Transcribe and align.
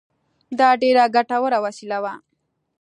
دا 0.59 0.69
ډېره 0.81 1.03
ګټوره 1.15 1.57
وسیله 1.65 1.97
وه. 2.03 2.13